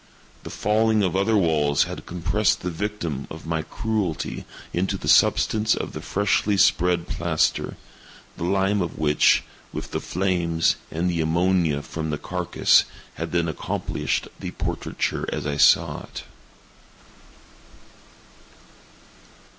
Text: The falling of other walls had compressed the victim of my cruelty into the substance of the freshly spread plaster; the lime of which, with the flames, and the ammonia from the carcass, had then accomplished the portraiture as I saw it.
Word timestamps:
The 0.41 0.49
falling 0.49 1.03
of 1.03 1.15
other 1.15 1.37
walls 1.37 1.83
had 1.83 2.07
compressed 2.07 2.61
the 2.61 2.71
victim 2.71 3.27
of 3.29 3.45
my 3.45 3.61
cruelty 3.61 4.45
into 4.73 4.97
the 4.97 5.07
substance 5.07 5.75
of 5.75 5.93
the 5.93 6.01
freshly 6.01 6.57
spread 6.57 7.07
plaster; 7.07 7.77
the 8.35 8.43
lime 8.45 8.81
of 8.81 8.97
which, 8.97 9.43
with 9.71 9.91
the 9.91 9.99
flames, 10.01 10.75
and 10.89 11.07
the 11.07 11.21
ammonia 11.21 11.83
from 11.83 12.09
the 12.09 12.17
carcass, 12.17 12.83
had 13.13 13.31
then 13.31 13.47
accomplished 13.47 14.27
the 14.39 14.49
portraiture 14.49 15.29
as 15.31 15.45
I 15.45 15.57
saw 15.57 16.01
it. 16.05 16.23